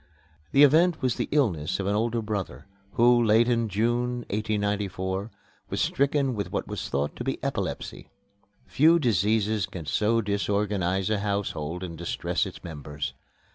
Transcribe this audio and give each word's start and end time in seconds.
The 0.51 0.63
event 0.63 1.03
was 1.03 1.13
the 1.13 1.29
illness 1.31 1.79
of 1.79 1.85
an 1.85 1.93
older 1.93 2.23
brother, 2.23 2.65
who, 2.93 3.23
late 3.23 3.47
in 3.47 3.69
June, 3.69 4.21
1894, 4.31 5.29
was 5.69 5.79
stricken 5.79 6.33
with 6.33 6.51
what 6.51 6.67
was 6.67 6.89
thought 6.89 7.15
to 7.17 7.23
be 7.23 7.37
epilepsy. 7.43 8.09
Few 8.65 8.97
diseases 8.97 9.67
can 9.67 9.85
so 9.85 10.19
disorganize 10.19 11.11
a 11.11 11.19
household 11.19 11.83
and 11.83 11.95
distress 11.95 12.47
its 12.47 12.63
members. 12.63 13.13